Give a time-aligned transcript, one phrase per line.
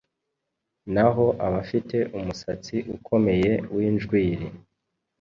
[0.93, 4.47] Naho abafite umusatsi ukomeye w’injwiri